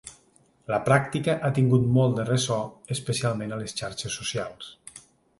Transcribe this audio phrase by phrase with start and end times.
[0.69, 2.57] La pràctica ha tingut molt de ressò
[2.95, 4.73] especialment a les xarxes socials.